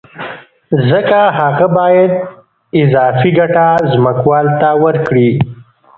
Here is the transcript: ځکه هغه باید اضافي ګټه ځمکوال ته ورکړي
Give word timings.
ځکه 0.89 1.19
هغه 1.39 1.67
باید 1.77 2.11
اضافي 2.81 3.29
ګټه 3.39 3.67
ځمکوال 3.91 4.47
ته 4.61 4.69
ورکړي 4.83 5.29